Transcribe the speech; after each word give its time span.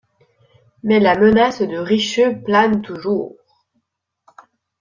Mais 0.81 0.99
la 0.99 1.15
menace 1.15 1.61
de 1.61 1.77
Richeut 1.77 2.41
plane 2.41 2.81
toujours. 2.81 3.35